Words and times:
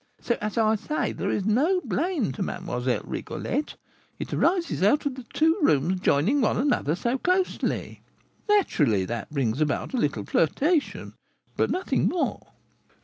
So, 0.19 0.35
as 0.41 0.57
I 0.57 0.73
say, 0.77 1.11
there 1.11 1.29
is 1.29 1.45
no 1.45 1.79
blame 1.81 2.31
to 2.31 2.41
Mlle. 2.41 3.01
Rigolette; 3.03 3.75
it 4.17 4.33
arises 4.33 4.81
out 4.81 5.05
of 5.05 5.13
the 5.13 5.25
two 5.31 5.55
rooms 5.61 5.99
joining 6.01 6.41
one 6.41 6.57
another 6.57 6.95
so 6.95 7.19
closely, 7.19 8.01
naturally 8.49 9.05
that 9.05 9.29
brings 9.29 9.61
about 9.61 9.93
a 9.93 9.97
little 9.97 10.25
flirtation, 10.25 11.13
but 11.55 11.69
nothing 11.69 12.07
more." 12.09 12.41